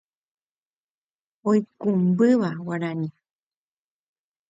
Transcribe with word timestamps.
oikũmbýva 1.49 2.49
guarani 2.67 3.09